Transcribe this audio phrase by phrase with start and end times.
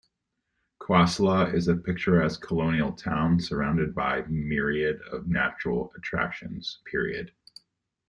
[0.79, 6.79] Cosala is a picturesque colonial town surrounded by myriad of natural attractions.